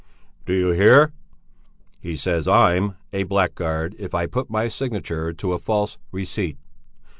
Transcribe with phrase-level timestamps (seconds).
[0.47, 1.13] "Do you hear?
[1.99, 6.57] He says I'm a blackguard if I put my signature to a false receipt.